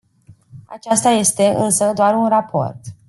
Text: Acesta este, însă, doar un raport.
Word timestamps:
Acesta 0.65 1.09
este, 1.09 1.47
însă, 1.47 1.91
doar 1.93 2.15
un 2.15 2.27
raport. 2.29 2.79